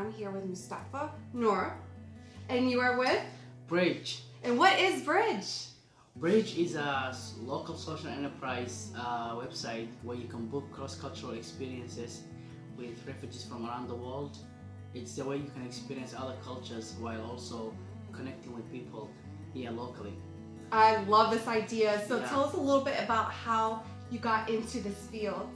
I'm 0.00 0.12
here 0.12 0.30
with 0.30 0.46
Mustafa 0.46 1.10
Nuur, 1.34 1.74
and 2.48 2.70
you 2.70 2.80
are 2.80 2.98
with. 2.98 3.20
Bridge. 3.66 4.22
And 4.42 4.58
what 4.58 4.78
is 4.78 5.02
Bridge? 5.02 5.66
Bridge 6.16 6.56
is 6.56 6.74
a 6.74 7.14
local 7.42 7.76
social 7.76 8.08
enterprise 8.08 8.92
uh, 8.96 9.34
website 9.34 9.88
where 10.02 10.16
you 10.16 10.26
can 10.26 10.46
book 10.46 10.64
cross-cultural 10.72 11.34
experiences 11.34 12.22
with 12.78 13.06
refugees 13.06 13.44
from 13.44 13.66
around 13.66 13.88
the 13.88 13.94
world. 13.94 14.38
It's 14.94 15.16
the 15.16 15.24
way 15.26 15.36
you 15.36 15.50
can 15.54 15.66
experience 15.66 16.14
other 16.16 16.36
cultures 16.42 16.94
while 16.98 17.22
also 17.22 17.74
connecting 18.10 18.54
with 18.54 18.72
people 18.72 19.10
here 19.52 19.70
locally. 19.70 20.14
I 20.72 21.02
love 21.04 21.30
this 21.30 21.46
idea. 21.46 22.02
So 22.08 22.16
Yeah. 22.16 22.28
tell 22.30 22.44
us 22.44 22.54
a 22.54 22.60
little 22.60 22.84
bit 22.84 22.98
about 23.04 23.30
how 23.32 23.82
you 24.10 24.18
got 24.18 24.48
into 24.48 24.80
this 24.80 24.96
field. 25.12 25.50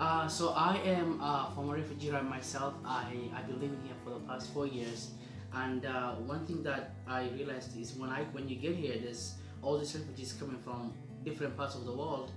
Uh, 0.00 0.26
so 0.26 0.54
I 0.56 0.78
am 0.78 1.20
a 1.20 1.52
former 1.54 1.74
refugee 1.76 2.10
myself. 2.10 2.74
I, 2.86 3.12
I've 3.36 3.46
been 3.46 3.60
living 3.60 3.80
here 3.84 3.94
for 4.02 4.10
the 4.10 4.20
past 4.20 4.52
four 4.54 4.66
years. 4.66 5.10
And 5.52 5.84
uh, 5.84 6.14
one 6.14 6.46
thing 6.46 6.62
that 6.62 6.94
I 7.06 7.28
realized 7.36 7.78
is 7.78 7.94
when 7.96 8.08
I 8.08 8.22
when 8.32 8.48
you 8.48 8.56
get 8.56 8.76
here, 8.76 8.96
there's 9.02 9.34
all 9.62 9.78
these 9.78 9.94
refugees 9.94 10.32
coming 10.40 10.58
from 10.62 10.94
different 11.24 11.56
parts 11.56 11.74
of 11.74 11.84
the 11.84 11.92
world, 11.92 12.30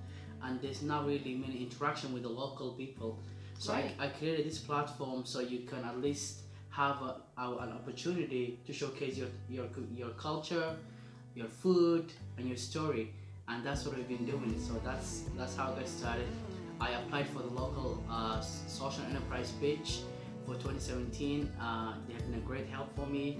and 0.43 0.59
there's 0.61 0.81
not 0.81 1.05
really 1.05 1.35
many 1.35 1.61
interaction 1.63 2.11
with 2.11 2.23
the 2.23 2.29
local 2.29 2.71
people. 2.73 3.19
So 3.59 3.71
Right. 3.71 3.91
I, 3.99 4.05
I 4.05 4.07
created 4.09 4.45
this 4.47 4.57
platform 4.57 5.25
so 5.25 5.39
you 5.39 5.59
can 5.59 5.85
at 5.85 6.01
least 6.01 6.41
have 6.71 6.97
a, 7.03 7.21
a- 7.37 7.57
an 7.65 7.71
opportunity 7.71 8.59
to 8.65 8.73
showcase 8.73 9.15
your, 9.15 9.29
your 9.49 9.67
your 9.95 10.09
culture, 10.17 10.75
your 11.35 11.47
food, 11.47 12.11
and 12.37 12.47
your 12.47 12.57
story. 12.57 13.13
And 13.47 13.63
that's 13.65 13.85
what 13.85 13.95
we've 13.95 14.07
been 14.07 14.25
doing. 14.25 14.59
So 14.59 14.73
that's 14.83 15.23
that's 15.37 15.55
how 15.55 15.71
I 15.71 15.79
got 15.79 15.87
started. 15.87 16.27
I 16.79 16.91
applied 16.91 17.27
for 17.29 17.39
the 17.39 17.47
local 17.49 18.03
uh, 18.09 18.41
social 18.41 19.03
enterprise 19.05 19.51
pitch 19.59 19.99
for 20.45 20.53
2017. 20.55 21.49
Uh, 21.59 21.93
they 22.07 22.13
have 22.13 22.25
been 22.29 22.39
a 22.39 22.41
great 22.45 22.67
help 22.67 22.93
for 22.95 23.05
me, 23.05 23.37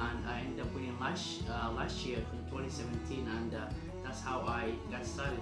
and 0.00 0.26
I 0.26 0.40
ended 0.40 0.64
up 0.64 0.72
winning 0.74 0.98
last 1.00 1.42
uh, 1.48 1.70
last 1.72 2.04
year 2.06 2.18
in 2.18 2.50
2017, 2.50 3.28
and 3.28 3.54
uh, 3.54 3.66
that's 4.04 4.20
how 4.22 4.40
I 4.40 4.72
got 4.90 5.04
started. 5.04 5.40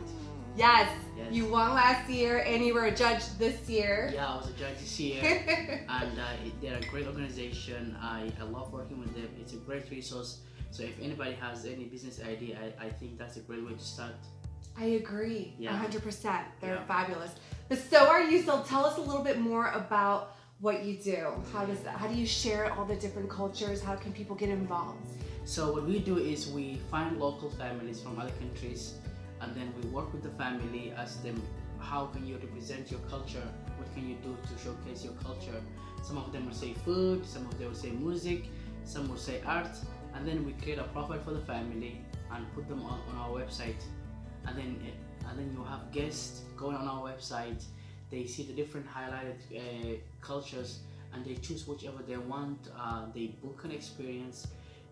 Yes, 0.57 0.89
Yes. 1.17 1.33
you 1.33 1.47
won 1.47 1.75
last 1.75 2.09
year 2.09 2.39
and 2.47 2.65
you 2.65 2.75
were 2.75 2.85
a 2.87 2.95
judge 2.95 3.23
this 3.39 3.69
year. 3.69 4.11
Yeah, 4.15 4.33
I 4.33 4.37
was 4.37 4.49
a 4.51 4.53
judge 4.53 4.79
this 4.79 5.01
year, 5.01 5.21
and 5.89 6.19
uh, 6.19 6.45
it- 6.47 6.61
they're 6.61 6.79
a 6.79 6.85
great 6.93 7.07
organization. 7.09 7.97
I, 8.01 8.31
I 8.41 8.45
love 8.45 8.73
working 8.73 8.99
with 9.01 9.13
them. 9.15 9.29
It's 9.41 9.53
a 9.53 9.57
great 9.57 9.91
resource. 9.91 10.41
So 10.71 10.83
if 10.85 10.95
anybody 11.03 11.33
has 11.41 11.67
any 11.67 11.85
business 11.85 12.21
idea, 12.23 12.57
I, 12.81 12.87
I 12.87 12.89
think 12.89 13.19
that's 13.19 13.37
a 13.37 13.41
great 13.41 13.65
way 13.67 13.73
to 13.75 13.79
start. 13.79 14.15
I 14.77 14.85
agree, 15.03 15.55
Yeah. 15.59 15.73
100%. 15.73 16.45
They're 16.61 16.75
Yeah. 16.75 16.85
fabulous. 16.87 17.31
But 17.69 17.79
so 17.79 18.09
are 18.09 18.23
you. 18.23 18.43
So 18.43 18.63
tell 18.63 18.85
us 18.85 18.99
a 18.99 19.01
little 19.01 19.23
bit 19.23 19.39
more 19.41 19.71
about 19.73 20.35
what 20.61 20.85
you 20.85 20.97
do. 20.97 21.27
How 21.53 21.65
does 21.65 21.81
that? 21.81 21.97
How 21.97 22.07
do 22.07 22.15
you 22.15 22.27
share 22.27 22.73
all 22.73 22.85
the 22.85 22.97
different 22.97 23.29
cultures? 23.31 23.83
How 23.83 23.97
can 23.97 24.13
people 24.13 24.37
get 24.37 24.49
involved? 24.49 25.07
So 25.45 25.73
what 25.73 25.85
we 25.85 25.99
do 25.99 26.19
is 26.19 26.51
we 26.51 26.81
find 26.91 27.19
local 27.21 27.51
families 27.51 28.01
from 28.01 28.19
other 28.19 28.33
countries, 28.41 28.95
and 29.41 29.55
then 29.55 29.73
we 29.81 29.89
work 29.91 30.13
with 30.13 30.23
the 30.23 30.31
family, 30.31 30.93
ask 30.97 31.23
them 31.23 31.41
how 31.79 32.07
can 32.07 32.27
you 32.27 32.37
represent 32.39 32.91
your 32.91 33.01
culture, 33.11 33.47
what 33.79 33.93
can 33.95 34.09
you 34.09 34.17
do 34.17 34.37
to 34.49 34.59
showcase 34.65 35.05
your 35.05 35.13
culture. 35.15 35.61
Some 36.03 36.17
of 36.19 36.33
them 36.33 36.47
will 36.47 36.55
say 36.55 36.73
food, 36.85 37.27
some 37.27 37.45
of 37.47 37.59
them 37.59 37.69
will 37.69 37.75
say 37.75 37.91
music, 37.91 38.45
some 38.85 39.09
will 39.09 39.19
say 39.19 39.43
art, 39.47 39.77
and 40.15 40.27
then 40.27 40.45
we 40.47 40.53
create 40.53 40.79
a 40.79 40.85
profile 40.85 41.21
for 41.21 41.33
the 41.33 41.41
family 41.41 42.01
and 42.33 42.47
put 42.55 42.69
them 42.69 42.83
on, 42.83 43.01
on 43.11 43.17
our 43.19 43.31
website, 43.31 43.83
and 44.47 44.57
then 44.57 44.77
and 45.29 45.39
then 45.39 45.51
you 45.53 45.65
have 45.65 45.91
guests 45.93 46.43
going 46.57 46.77
on 46.77 46.87
our 46.87 47.03
website. 47.11 47.63
They 48.11 48.27
see 48.27 48.45
the 48.45 48.53
different 48.53 48.87
highlighted 48.87 49.41
uh, 49.57 49.97
cultures 50.21 50.81
and 51.13 51.25
they 51.25 51.35
choose 51.35 51.67
whichever 51.67 52.03
they 52.07 52.17
want. 52.17 52.69
Uh, 52.79 53.07
they 53.15 53.27
book 53.43 53.63
an 53.65 53.71
experience 53.71 54.47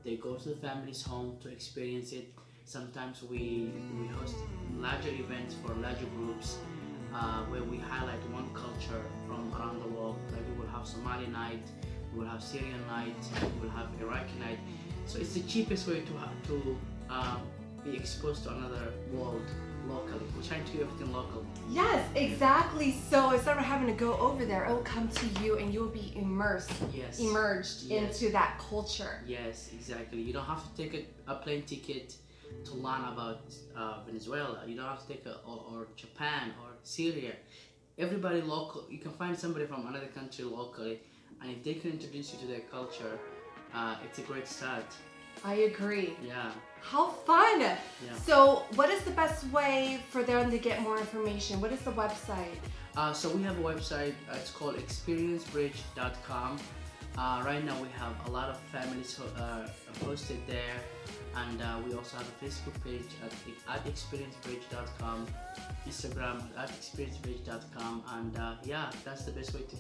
they 0.04 0.16
go 0.16 0.34
to 0.34 0.49
the 0.49 0.56
family's 0.56 1.03
home 1.03 1.37
to 1.43 1.49
experience 1.49 2.12
it. 2.12 2.32
Sometimes 2.65 3.22
we, 3.22 3.71
we 3.99 4.06
host 4.09 4.34
larger 4.78 5.10
events 5.10 5.55
for 5.65 5.75
larger 5.75 6.06
groups 6.16 6.59
uh, 7.15 7.43
where 7.44 7.62
we 7.62 7.78
highlight 7.78 8.21
one 8.31 8.53
culture 8.55 9.03
from 9.26 9.53
around 9.55 9.81
the 9.81 9.88
world. 9.88 10.16
Like 10.32 10.43
we 10.49 10.60
will 10.65 10.71
have 10.72 10.87
Somali 10.87 11.26
night, 11.26 11.62
we 12.12 12.21
will 12.21 12.28
have 12.28 12.43
Syrian 12.43 12.84
night, 12.88 13.15
we 13.43 13.66
will 13.69 13.75
have 13.76 13.88
Iraqi 14.00 14.38
night. 14.41 14.59
So 15.06 15.19
it's 15.19 15.34
the 15.34 15.43
cheapest 15.43 15.87
way 15.88 16.00
to 16.00 16.49
to 16.49 16.78
um, 17.10 17.43
be 17.84 17.97
exposed 17.97 18.44
to 18.44 18.50
another 18.50 18.93
world 19.12 19.43
locally. 19.88 20.20
We're 20.37 20.43
trying 20.43 20.65
to 20.65 20.72
do 20.72 20.82
everything 20.82 21.12
local. 21.12 21.44
Yes, 21.69 22.09
exactly. 22.15 22.93
So 23.10 23.32
instead 23.32 23.56
of 23.56 23.65
having 23.65 23.88
to 23.88 23.93
go 23.94 24.16
over 24.19 24.44
there, 24.44 24.65
it 24.65 24.70
will 24.70 24.82
come 24.82 25.09
to 25.09 25.26
you 25.43 25.59
and 25.59 25.72
you 25.75 25.81
will 25.81 25.88
be 25.88 26.12
immersed, 26.16 26.70
Yes. 26.94 27.19
immersed 27.19 27.84
Yes. 27.84 28.20
into 28.22 28.32
that 28.32 28.59
culture. 28.70 29.20
Yes, 29.26 29.70
exactly. 29.72 30.20
You 30.20 30.32
don't 30.32 30.44
have 30.44 30.62
to 30.62 30.82
take 30.82 30.94
a, 31.26 31.32
a 31.32 31.34
plane 31.37 31.62
ticket 31.62 32.15
to 32.65 32.75
learn 32.75 33.04
about 33.12 33.43
uh, 33.76 34.03
Venezuela. 34.06 34.62
You 34.66 34.76
don't 34.76 34.87
have 34.87 35.03
to 35.06 35.09
take 35.09 35.26
a 35.26 35.37
or, 35.44 35.64
or 35.70 35.88
Japan 35.97 36.53
or 36.62 36.69
Syria. 36.84 37.32
Everybody 37.99 38.41
local. 38.43 38.87
You 38.91 38.99
can 38.99 39.12
find 39.12 39.37
somebody 39.38 39.66
from 39.66 39.87
another 39.87 40.06
country 40.06 40.44
locally, 40.44 41.00
and 41.41 41.50
if 41.50 41.62
they 41.62 41.75
can 41.75 41.91
introduce 41.93 42.32
you 42.32 42.38
to 42.41 42.47
their 42.47 42.60
culture, 42.60 43.19
uh, 43.75 43.97
it's 44.04 44.19
a 44.19 44.22
great 44.22 44.47
start. 44.49 44.87
I 45.44 45.54
agree. 45.54 46.16
Yeah. 46.26 46.50
How 46.81 47.10
fun! 47.10 47.60
Yeah. 47.60 47.78
So, 48.26 48.65
what 48.75 48.91
is 48.91 49.03
the 49.04 49.12
best 49.12 49.44
way 49.53 50.00
for 50.10 50.22
them 50.25 50.50
to 50.50 50.59
get 50.59 50.82
more 50.82 50.98
information? 50.98 51.60
What 51.60 51.70
is 51.72 51.81
the 51.82 51.93
website? 51.93 52.59
Uh, 52.97 53.12
so 53.12 53.28
we 53.31 53.43
have 53.44 53.56
a 53.59 53.62
website. 53.62 54.15
Uh, 54.28 54.34
it's 54.34 54.50
called 54.50 54.76
experiencebridge.com. 54.76 56.59
Uh, 57.16 57.43
right 57.44 57.65
now 57.65 57.81
we 57.81 57.88
have 57.98 58.15
a 58.26 58.31
lot 58.31 58.48
of 58.48 58.59
families 58.72 59.16
ho- 59.16 59.28
uh, 59.43 59.69
posted 60.00 60.38
there, 60.47 60.76
and 61.37 61.60
uh, 61.62 61.76
we 61.87 61.93
also 61.94 62.16
have 62.16 62.26
a 62.26 62.44
Facebook 62.44 62.72
page 62.82 63.04
at, 63.22 63.32
at 63.75 63.84
experiencebridge.com, 63.84 65.26
Instagram 65.87 66.43
at 66.56 66.70
experiencebridge.com, 66.70 68.03
and 68.14 68.38
uh, 68.38 68.54
yeah, 68.64 68.91
that's 69.04 69.25
the 69.26 69.32
best 69.32 69.53
way 69.54 69.60
to, 69.60 69.76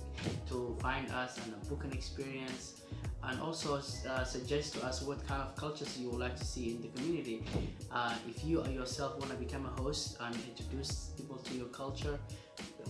to 0.52 0.76
find 0.80 1.10
us 1.10 1.38
and 1.38 1.68
book 1.70 1.84
an 1.84 1.92
experience, 1.92 2.82
and 3.24 3.40
also 3.40 3.76
uh, 3.76 4.24
suggest 4.24 4.74
to 4.74 4.84
us 4.84 5.02
what 5.02 5.26
kind 5.26 5.42
of 5.42 5.54
cultures 5.56 5.96
you 5.98 6.10
would 6.10 6.20
like 6.20 6.36
to 6.36 6.44
see 6.44 6.70
in 6.70 6.82
the 6.82 6.88
community. 6.88 7.44
Uh, 7.90 8.14
if 8.28 8.44
you 8.44 8.64
yourself 8.66 9.18
want 9.18 9.30
to 9.30 9.36
become 9.36 9.66
a 9.66 9.80
host 9.80 10.16
and 10.20 10.34
introduce 10.34 11.10
people 11.16 11.36
to 11.36 11.54
your 11.54 11.66
culture, 11.66 12.18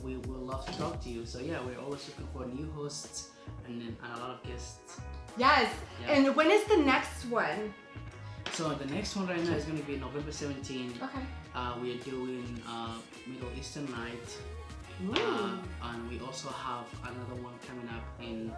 we 0.03 0.17
will 0.17 0.41
love 0.41 0.65
to 0.67 0.79
talk 0.79 1.03
to 1.03 1.09
you. 1.09 1.27
So 1.27 1.39
yeah, 1.39 1.59
we're 1.65 1.79
always 1.79 2.09
looking 2.09 2.29
for 2.33 2.47
new 2.47 2.71
hosts 2.73 3.31
and, 3.67 3.83
and 3.83 3.97
a 4.17 4.21
lot 4.21 4.31
of 4.31 4.43
guests. 4.43 5.01
Yes. 5.37 5.73
Yeah. 6.03 6.15
And 6.15 6.37
when 6.37 6.51
is 6.51 6.65
the 6.65 6.77
next 6.77 7.25
one? 7.27 7.75
So 8.53 8.75
the 8.75 8.87
next 8.87 9.17
one 9.17 9.27
right 9.27 9.43
now 9.43 9.55
is 9.55 9.65
going 9.65 9.79
to 9.79 9.85
be 9.85 9.97
November 9.97 10.31
17. 10.31 10.95
Okay. 11.03 11.19
Uh, 11.55 11.75
we 11.81 11.95
are 11.95 12.03
doing 12.03 12.61
uh, 12.69 12.97
Middle 13.27 13.49
Eastern 13.59 13.91
night, 13.91 14.37
Uh, 15.11 15.51
and 15.83 16.09
we 16.09 16.21
also 16.21 16.49
have 16.49 16.87
another 17.03 17.43
one 17.43 17.55
coming 17.67 17.89
up 17.89 18.05
in, 18.21 18.53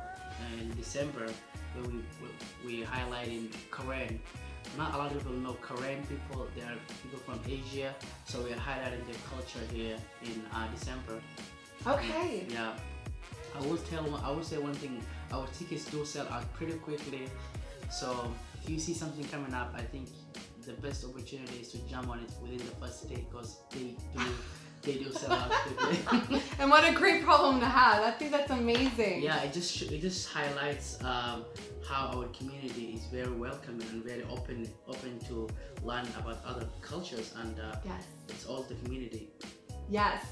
in 0.61 0.77
December 0.77 1.27
where 1.75 1.89
we 1.89 2.05
we 2.21 2.81
we 2.81 2.85
highlighting 2.85 3.49
Korean. 3.71 4.21
Not 4.77 4.95
a 4.95 4.99
lot 4.99 5.13
of 5.13 5.19
people 5.19 5.33
know 5.33 5.57
Korean 5.61 6.03
people. 6.05 6.47
They 6.55 6.63
are 6.63 6.77
people 7.03 7.19
from 7.21 7.41
Asia, 7.49 7.95
so 8.27 8.43
we 8.43 8.53
are 8.53 8.57
highlighting 8.61 9.07
their 9.07 9.21
culture 9.31 9.65
here 9.73 9.97
in 10.23 10.43
uh, 10.53 10.69
December. 10.75 11.21
okay. 11.87 12.47
Yeah. 12.49 12.77
I 13.57 13.61
will 13.67 13.79
tell 13.79 14.05
I 14.23 14.31
will 14.31 14.43
say 14.43 14.59
one 14.59 14.75
thing. 14.75 15.01
Our 15.33 15.47
tickets 15.59 15.87
do 15.87 16.05
sell 16.05 16.29
out 16.29 16.53
pretty 16.55 16.75
quickly. 16.75 17.29
So 17.91 18.33
if 18.63 18.69
you 18.69 18.79
see 18.79 18.95
something 18.95 19.25
coming 19.29 19.55
up, 19.55 19.73
I 19.77 19.83
think 19.83 20.09
the 20.67 20.73
best 20.73 21.05
opportunity 21.05 21.61
is 21.61 21.69
to 21.73 21.79
jump 21.89 22.09
on 22.09 22.21
it 22.21 22.31
within 22.43 22.59
the 22.59 22.75
first 22.81 23.09
day 23.09 23.25
because 23.31 23.59
they 23.71 23.97
do 24.17 24.21
they 24.85 24.95
do 24.95 25.11
sell 25.13 25.33
out 25.33 25.51
quickly. 25.51 26.41
And 26.59 26.71
what 26.71 26.85
a 26.89 26.93
great 26.93 27.25
problem 27.25 27.61
to 27.61 27.67
have. 27.67 28.03
I 28.03 28.11
think 28.13 28.31
that's 28.31 28.51
amazing. 28.51 29.23
yeah, 29.23 29.43
it 29.43 29.53
just 29.53 29.83
it 29.83 30.01
just 30.01 30.29
highlights 30.29 31.03
um, 31.03 31.45
how 31.89 32.07
our 32.17 32.27
community 32.29 32.95
is 32.97 33.05
very 33.07 33.33
welcoming 33.33 33.87
and 33.93 34.05
very 34.05 34.25
open 34.31 34.69
open 34.89 35.19
to 35.29 35.49
learn 35.83 36.07
about 36.19 36.39
other 36.47 36.67
cultures 36.81 37.33
and 37.41 37.59
uh, 37.61 37.77
Yes. 37.85 38.05
it's 38.29 38.47
all 38.47 38.63
the 38.63 38.75
community. 38.85 39.29
Yes. 39.91 40.25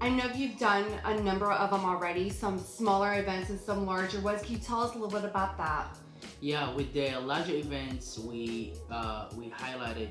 I 0.00 0.08
know 0.08 0.24
you've 0.34 0.58
done 0.58 0.86
a 1.04 1.20
number 1.20 1.50
of 1.50 1.70
them 1.70 1.84
already, 1.84 2.30
some 2.30 2.58
smaller 2.58 3.18
events 3.20 3.50
and 3.50 3.58
some 3.60 3.84
larger 3.86 4.20
ones. 4.20 4.40
Can 4.42 4.52
you 4.54 4.58
tell 4.60 4.80
us 4.82 4.90
a 4.94 4.98
little 4.98 5.10
bit 5.20 5.24
about 5.28 5.58
that? 5.58 5.96
Yeah, 6.40 6.72
with 6.74 6.92
the 6.94 7.16
larger 7.20 7.56
events, 7.56 8.18
we 8.18 8.72
uh, 8.90 9.28
we 9.36 9.50
highlighted 9.50 10.10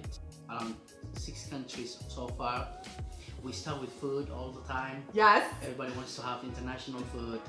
around 0.50 0.76
six 1.14 1.48
countries 1.48 1.98
so 2.08 2.28
far. 2.28 2.68
We 3.44 3.52
start 3.54 3.80
with 3.82 3.92
food 3.94 4.30
all 4.30 4.52
the 4.52 4.62
time. 4.72 5.04
Yes. 5.14 5.54
Everybody 5.62 5.94
wants 5.94 6.16
to 6.18 6.22
have 6.24 6.44
international 6.44 7.02
food. 7.14 7.40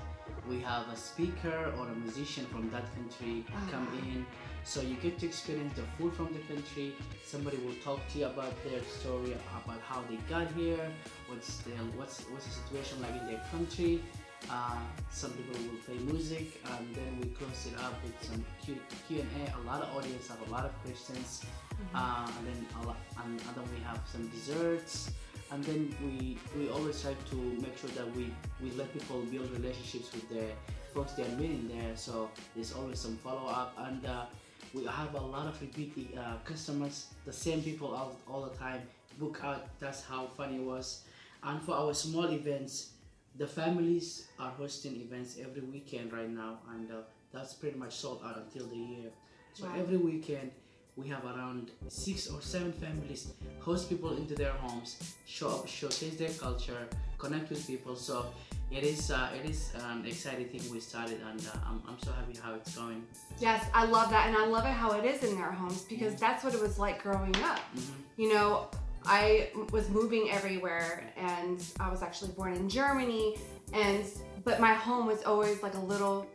We 0.49 0.61
have 0.61 0.89
a 0.93 0.97
speaker 0.97 1.73
or 1.77 1.89
a 1.89 1.95
musician 1.97 2.47
from 2.47 2.71
that 2.71 2.85
country 2.95 3.45
come 3.71 3.89
Ah. 3.93 3.99
in, 4.15 4.25
so 4.65 4.81
you 4.81 4.95
get 4.97 5.19
to 5.19 5.27
experience 5.27 5.75
the 5.75 5.83
food 5.99 6.13
from 6.15 6.29
the 6.33 6.39
country. 6.53 6.95
Somebody 7.25 7.57
will 7.59 7.75
talk 7.85 8.01
to 8.13 8.19
you 8.21 8.27
about 8.27 8.55
their 8.65 8.81
story, 8.99 9.33
about 9.65 9.81
how 9.81 10.01
they 10.09 10.17
got 10.29 10.47
here, 10.53 10.87
what's 11.29 11.59
their 11.67 11.83
what's 11.99 12.21
what's 12.31 12.47
the 12.47 12.53
situation 12.63 13.03
like 13.03 13.15
in 13.21 13.27
their 13.27 13.43
country, 13.51 14.03
Uh, 14.49 14.79
some 15.11 15.31
people 15.33 15.57
will 15.69 15.79
play 15.85 15.99
music, 16.13 16.61
and 16.73 16.95
then 16.95 17.21
we 17.21 17.29
close 17.29 17.67
it 17.67 17.79
up 17.79 17.95
with 18.03 18.15
some 18.23 18.45
Q 18.65 18.77
and 19.11 19.29
A. 19.43 19.59
A 19.59 19.63
lot 19.67 19.83
of 19.83 19.95
audience 19.97 20.29
have 20.29 20.41
a 20.49 20.51
lot 20.51 20.65
of 20.65 20.73
questions, 20.85 21.43
Mm-hmm. 21.81 21.97
uh, 21.97 22.29
and 22.37 22.47
then 22.47 22.67
a 22.83 22.87
lot, 22.87 22.97
and, 23.25 23.41
and 23.41 23.53
then 23.57 23.65
we 23.75 23.81
have 23.85 23.99
some 24.13 24.29
desserts, 24.29 25.11
and 25.51 25.65
then 25.65 25.95
we 26.05 26.37
we 26.55 26.69
always 26.69 27.01
try 27.01 27.15
to 27.31 27.37
make 27.37 27.75
sure 27.79 27.89
that 27.97 28.05
we 28.15 28.31
we 28.63 28.71
let 28.77 28.93
people 28.93 29.23
build 29.33 29.51
relationships 29.53 30.13
with 30.13 30.29
the 30.29 30.45
folks 30.93 31.13
they're 31.13 31.27
meeting 31.41 31.71
there. 31.73 31.97
So 31.97 32.29
there's 32.55 32.75
always 32.75 32.99
some 33.01 33.17
follow 33.17 33.49
up, 33.49 33.73
and 33.79 34.05
uh, 34.05 34.27
we 34.75 34.85
have 34.85 35.15
a 35.15 35.21
lot 35.21 35.47
of 35.47 35.59
repeat 35.63 36.15
uh, 36.19 36.37
customers, 36.45 37.07
the 37.25 37.33
same 37.33 37.63
people 37.63 37.95
all, 37.95 38.15
all 38.29 38.43
the 38.43 38.55
time 38.59 38.83
book 39.19 39.41
out. 39.43 39.67
That's 39.81 40.05
how 40.05 40.27
fun 40.37 40.53
it 40.55 40.61
was. 40.63 41.03
And 41.43 41.63
for 41.63 41.75
our 41.77 41.95
small 41.95 42.29
events, 42.31 42.91
the 43.39 43.47
families 43.47 44.29
are 44.39 44.51
hosting 44.51 44.97
events 45.01 45.39
every 45.41 45.63
weekend 45.63 46.13
right 46.13 46.29
now, 46.31 46.59
and 46.75 46.91
uh, 46.91 46.97
that's 47.33 47.55
pretty 47.55 47.79
much 47.79 47.95
sold 47.95 48.21
out 48.25 48.37
until 48.37 48.67
the 48.69 48.77
year. 48.77 49.11
So 49.55 49.67
Wow. 49.67 49.73
every 49.79 49.97
weekend 49.97 50.51
we 50.97 51.09
have 51.09 51.25
around 51.25 51.71
six 51.89 52.29
or 52.29 52.41
seven 52.43 52.73
families 52.73 53.33
host 53.61 53.89
people 53.89 54.17
into 54.17 54.35
their 54.35 54.53
homes, 54.53 54.97
show 55.27 55.49
up, 55.49 55.69
showcase 55.69 56.17
their 56.17 56.31
culture, 56.31 56.89
connect 57.19 57.51
with 57.51 57.67
people. 57.67 57.95
So 57.97 58.27
it 58.71 58.83
is 58.85 59.11
uh, 59.11 59.29
it 59.39 59.49
is 59.49 59.73
an 59.91 60.05
exciting 60.07 60.47
thing 60.49 60.63
we 60.71 60.81
started, 60.81 61.21
and 61.31 61.41
uh, 61.41 61.59
I'm, 61.69 61.83
I'm 61.89 61.99
so 61.99 62.13
happy 62.13 62.35
how 62.43 62.55
it's 62.55 62.75
going. 62.77 63.05
Yes, 63.39 63.65
I 63.73 63.85
love 63.87 64.11
that, 64.11 64.29
and 64.29 64.37
I 64.37 64.47
love 64.47 64.65
it 64.65 64.73
how 64.73 64.93
it 64.93 65.05
is 65.05 65.23
in 65.25 65.37
their 65.37 65.51
homes 65.53 65.83
because 65.83 66.13
Mm-hmm. 66.15 66.21
that's 66.21 66.45
what 66.45 66.55
it 66.55 66.61
was 66.61 66.79
like 66.79 67.03
growing 67.03 67.35
up. 67.37 67.61
Mhm. 67.77 67.95
You 68.17 68.35
know, 68.35 68.69
I 69.07 69.49
was 69.73 69.89
moving 69.89 70.31
everywhere, 70.31 71.05
and 71.17 71.63
I 71.79 71.89
was 71.91 72.03
actually 72.03 72.33
born 72.33 72.55
in 72.55 72.69
Germany, 72.69 73.37
and 73.73 74.05
but 74.45 74.61
my 74.61 74.75
home 74.75 75.07
was 75.07 75.23
always 75.25 75.63
like 75.63 75.75
a 75.75 75.81
little 75.81 76.27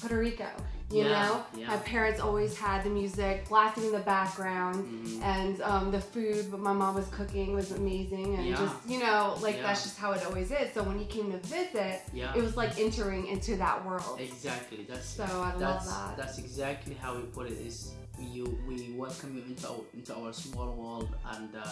Puerto 0.00 0.18
Rico. 0.18 0.46
You 0.90 0.98
Yeah, 1.04 1.08
know, 1.28 1.44
yeah. 1.56 1.68
my 1.68 1.76
parents 1.78 2.20
always 2.20 2.56
had 2.58 2.84
the 2.84 2.90
music 2.90 3.48
blasting 3.48 3.84
in 3.86 3.92
the 3.92 4.00
background. 4.00 4.84
Mhm. 4.84 5.22
And 5.22 5.62
um, 5.62 5.90
the 5.90 6.00
food, 6.00 6.52
what 6.52 6.60
my 6.60 6.74
mom 6.74 6.94
was 6.94 7.06
cooking 7.08 7.54
was 7.54 7.72
amazing, 7.72 8.34
and 8.36 8.46
Yeah. 8.46 8.56
just 8.56 8.74
you 8.86 8.98
know, 9.00 9.36
like 9.40 9.62
that's 9.62 9.82
just 9.82 9.98
how 9.98 10.12
it 10.12 10.24
always 10.26 10.50
is. 10.50 10.72
So 10.74 10.82
when 10.82 10.98
you 11.00 11.06
came 11.06 11.32
to 11.32 11.38
visit, 11.38 12.02
Yeah. 12.12 12.34
it 12.36 12.42
was 12.42 12.56
like 12.56 12.78
entering 12.78 13.26
into 13.28 13.56
that 13.56 13.84
world. 13.86 14.20
Exactly. 14.20 14.84
That's 14.88 15.08
So 15.08 15.24
I 15.24 15.54
love 15.54 15.84
that. 15.86 16.16
that's 16.18 16.38
exactly 16.38 16.94
how 16.94 17.16
we 17.16 17.22
put 17.22 17.46
it. 17.50 17.58
Is 17.58 17.92
you 18.20 18.44
we 18.68 18.92
welcome 18.96 19.36
you 19.36 19.42
into 19.48 19.66
our 19.68 19.80
into 19.94 20.14
our 20.14 20.32
small 20.34 20.70
world 20.76 21.08
and 21.34 21.56
uh, 21.56 21.64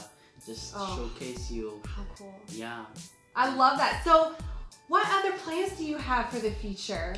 just 0.47 0.75
Oh. 0.77 0.97
showcase 0.97 1.50
you. 1.50 1.81
How 1.87 2.05
cool! 2.17 2.35
Yeah. 2.49 2.85
I 3.35 3.55
love 3.55 3.79
that. 3.79 4.03
So, 4.05 4.35
what 4.89 5.06
other 5.09 5.33
plans 5.39 5.73
do 5.79 5.85
you 5.85 5.97
have 5.97 6.29
for 6.31 6.39
the 6.39 6.50
future? 6.50 7.15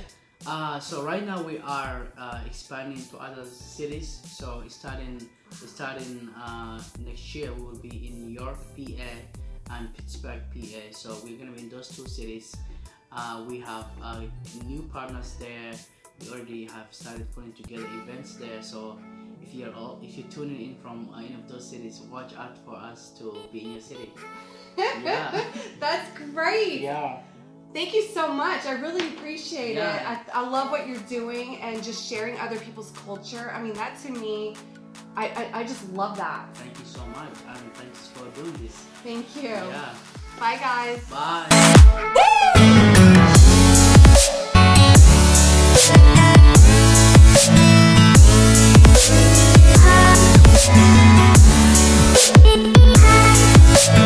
Uh, 0.46 0.78
so 0.78 1.02
right 1.02 1.24
now 1.24 1.40
we 1.42 1.58
are 1.58 2.06
uh, 2.18 2.38
expanding 2.44 3.00
to 3.10 3.16
other 3.16 3.44
cities. 3.46 4.20
So 4.28 4.62
starting 4.68 5.26
starting 5.50 6.28
uh, 6.36 6.82
next 7.00 7.34
year 7.34 7.52
we 7.54 7.62
will 7.62 7.78
be 7.80 8.08
in 8.08 8.20
New 8.26 8.32
York, 8.40 8.58
PA, 8.76 9.10
and 9.74 9.88
Pittsburgh, 9.96 10.42
PA. 10.52 10.82
So 10.92 11.16
we're 11.24 11.38
gonna 11.38 11.52
be 11.52 11.62
in 11.62 11.70
those 11.70 11.88
two 11.88 12.06
cities. 12.06 12.54
Uh, 13.10 13.44
we 13.48 13.58
have 13.60 13.86
uh, 14.02 14.20
new 14.66 14.82
partners 14.92 15.34
there. 15.40 15.72
We 16.20 16.28
already 16.30 16.64
have 16.66 16.88
started 16.92 17.26
putting 17.34 17.52
together 17.54 17.86
events 18.02 18.34
there. 18.36 18.60
So 18.62 18.98
if 19.46 19.54
you're 19.54 19.74
all, 19.74 19.98
if 20.02 20.16
you're 20.16 20.26
tuning 20.28 20.60
in 20.70 20.74
from 20.76 21.10
uh, 21.12 21.18
any 21.18 21.34
of 21.34 21.48
those 21.48 21.68
cities, 21.68 22.00
watch 22.10 22.34
out 22.36 22.56
for 22.64 22.74
us 22.76 23.10
to 23.18 23.34
be 23.52 23.62
in 23.64 23.72
your 23.72 23.80
city. 23.80 24.10
Yeah. 24.76 25.44
That's 25.80 26.08
great. 26.18 26.80
Yeah. 26.80 27.20
Thank 27.74 27.94
you 27.94 28.02
so 28.02 28.28
much. 28.28 28.64
I 28.66 28.72
really 28.72 29.08
appreciate 29.08 29.74
Yeah. 29.74 30.12
it. 30.12 30.28
I, 30.34 30.40
I 30.40 30.48
love 30.48 30.70
what 30.70 30.86
you're 30.88 31.06
doing 31.08 31.56
and 31.60 31.82
just 31.82 32.08
sharing 32.08 32.38
other 32.38 32.56
people's 32.56 32.92
culture. 33.04 33.50
I 33.54 33.60
mean, 33.60 33.74
that 33.74 33.98
to 34.04 34.10
me, 34.12 34.56
I, 35.16 35.26
I, 35.28 35.60
I 35.60 35.62
just 35.64 35.88
love 35.92 36.16
that. 36.16 36.48
Thank 36.54 36.78
you 36.78 36.84
so 36.84 37.04
much, 37.06 37.34
and 37.48 37.74
thanks 37.74 38.08
for 38.08 38.26
doing 38.40 38.52
this. 38.62 38.74
Thank 39.02 39.36
you. 39.36 39.50
Yeah. 39.50 39.94
Bye, 40.38 40.56
guys. 40.56 41.08
Bye. 41.10 42.40